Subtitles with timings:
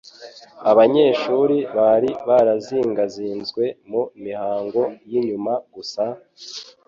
[0.71, 6.03] Abanyeshuri bari barazingazinzwe mu mihango y'inyuma gusa,